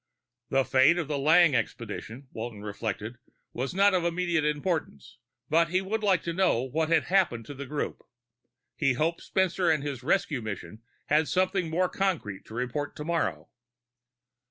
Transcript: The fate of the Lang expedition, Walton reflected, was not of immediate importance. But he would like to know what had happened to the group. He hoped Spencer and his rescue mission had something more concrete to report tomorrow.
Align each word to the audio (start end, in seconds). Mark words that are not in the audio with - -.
The 0.49 0.65
fate 0.65 0.97
of 0.97 1.07
the 1.07 1.19
Lang 1.19 1.53
expedition, 1.53 2.27
Walton 2.31 2.63
reflected, 2.63 3.19
was 3.53 3.75
not 3.75 3.93
of 3.93 4.03
immediate 4.03 4.43
importance. 4.43 5.19
But 5.47 5.69
he 5.69 5.79
would 5.79 6.01
like 6.01 6.23
to 6.23 6.33
know 6.33 6.63
what 6.63 6.89
had 6.89 7.03
happened 7.03 7.45
to 7.45 7.53
the 7.53 7.67
group. 7.67 8.01
He 8.75 8.93
hoped 8.93 9.21
Spencer 9.21 9.69
and 9.69 9.83
his 9.83 10.01
rescue 10.01 10.41
mission 10.41 10.81
had 11.05 11.27
something 11.27 11.69
more 11.69 11.87
concrete 11.87 12.45
to 12.45 12.55
report 12.55 12.95
tomorrow. 12.95 13.49